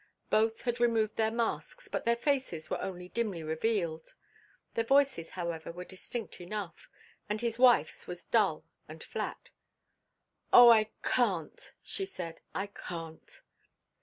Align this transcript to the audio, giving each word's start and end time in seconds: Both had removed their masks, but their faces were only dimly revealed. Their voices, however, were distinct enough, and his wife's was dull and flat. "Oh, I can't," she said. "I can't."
Both 0.31 0.63
had 0.63 0.79
removed 0.79 1.15
their 1.15 1.29
masks, 1.29 1.87
but 1.87 2.05
their 2.05 2.15
faces 2.15 2.71
were 2.71 2.81
only 2.81 3.07
dimly 3.09 3.43
revealed. 3.43 4.15
Their 4.73 4.83
voices, 4.83 5.29
however, 5.37 5.71
were 5.71 5.85
distinct 5.85 6.41
enough, 6.41 6.89
and 7.29 7.39
his 7.39 7.59
wife's 7.59 8.07
was 8.07 8.25
dull 8.25 8.65
and 8.87 9.03
flat. 9.03 9.51
"Oh, 10.51 10.71
I 10.71 10.89
can't," 11.03 11.73
she 11.83 12.07
said. 12.07 12.41
"I 12.55 12.65
can't." 12.65 13.43